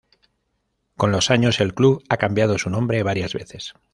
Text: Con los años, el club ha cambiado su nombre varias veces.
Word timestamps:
Con 0.97 1.11
los 1.11 1.29
años, 1.29 1.59
el 1.59 1.75
club 1.75 2.03
ha 2.09 2.17
cambiado 2.17 2.57
su 2.57 2.71
nombre 2.71 3.03
varias 3.03 3.35
veces. 3.35 3.75